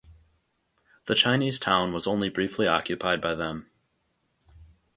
The 1.05 1.13
Chinese 1.13 1.59
town 1.59 1.93
was 1.93 2.07
only 2.07 2.29
briefly 2.29 2.65
occupied 2.65 3.21
by 3.21 3.35
them. 3.35 3.69